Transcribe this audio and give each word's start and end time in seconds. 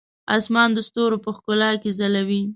اسمان 0.37 0.69
د 0.73 0.79
ستورو 0.87 1.17
په 1.25 1.29
ښکلا 1.37 1.71
کې 1.81 1.89
ځلوي. 1.99 2.41